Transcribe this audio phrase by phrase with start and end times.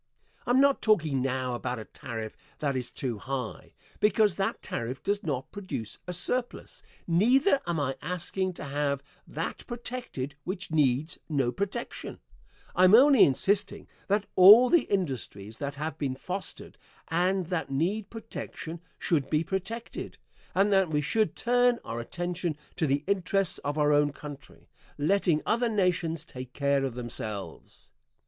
[0.47, 5.03] I am not talking now about a tariff that is too high, because that tariff
[5.03, 11.19] does not produce a surplus neither am I asking to have that protected which needs
[11.29, 12.19] no protection
[12.75, 16.79] I am only insisting that all the industries that have been fostered
[17.09, 20.17] and that need protection should be protected,
[20.55, 25.43] and that we should turn our attention to the interests of our own country, letting
[25.45, 27.91] other nations take care of themselves.